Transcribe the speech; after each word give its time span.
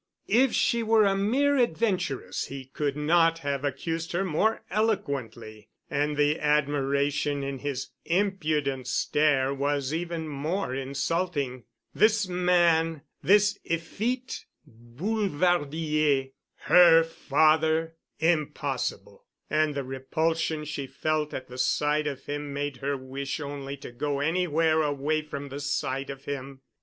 If 0.33 0.49
she 0.53 0.81
were 0.81 1.05
a 1.05 1.13
mere 1.15 1.57
adventuress 1.59 2.45
he 2.47 2.65
could 2.65 2.97
not 2.97 3.37
have 3.45 3.61
accused 3.63 4.13
her 4.13 4.25
more 4.25 4.63
eloquently 4.71 5.69
and 5.91 6.17
the 6.17 6.39
admiration 6.39 7.43
in 7.43 7.59
his 7.59 7.89
impudent 8.05 8.87
stare 8.87 9.53
was 9.53 9.93
even 9.93 10.27
more 10.27 10.73
insulting. 10.73 11.65
This 11.93 12.27
man—this 12.27 13.59
effete 13.63 14.47
boulevardier—her 14.65 17.03
father——? 17.03 17.93
Impossible! 18.19 19.25
And 19.51 19.75
the 19.75 19.83
repulsion 19.83 20.65
she 20.65 20.87
felt 20.87 21.31
at 21.31 21.47
the 21.47 21.59
sight 21.59 22.07
of 22.07 22.25
him 22.25 22.51
made 22.51 22.77
her 22.77 22.97
wish 22.97 23.39
only 23.39 23.77
to 23.77 23.91
go 23.91 24.19
anywhere 24.19 24.81
away 24.81 25.21
from 25.21 25.49
the 25.49 25.59
sight 25.59 26.09
of 26.09 26.25
him. 26.25 26.61